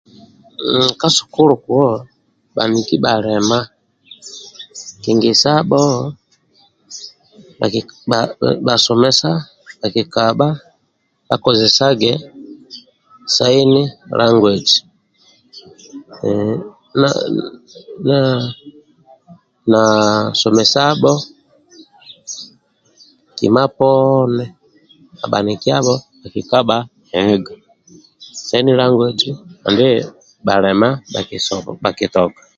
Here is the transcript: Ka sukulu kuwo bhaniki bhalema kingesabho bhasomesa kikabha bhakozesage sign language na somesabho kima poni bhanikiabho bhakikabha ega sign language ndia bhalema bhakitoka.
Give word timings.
Ka 0.99 1.07
sukulu 1.15 1.53
kuwo 1.63 1.89
bhaniki 2.55 2.95
bhalema 3.03 3.59
kingesabho 5.01 5.81
bhasomesa 8.65 9.29
kikabha 9.93 10.49
bhakozesage 11.27 12.11
sign 13.35 13.71
language 14.19 14.71
na 19.71 19.81
somesabho 20.41 21.13
kima 23.37 23.63
poni 23.77 24.45
bhanikiabho 25.31 25.95
bhakikabha 26.21 26.77
ega 27.21 27.53
sign 28.47 28.67
language 28.81 29.25
ndia 29.71 29.95
bhalema 30.45 30.87
bhakitoka. 31.83 32.41